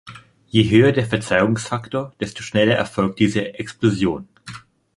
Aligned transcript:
Je 0.51 0.67
höher 0.67 0.93
der 0.93 1.05
Verzweigungsfaktor, 1.05 2.15
desto 2.19 2.41
schneller 2.41 2.73
erfolgt 2.73 3.19
diese 3.19 3.53
„Explosion“. 3.59 4.27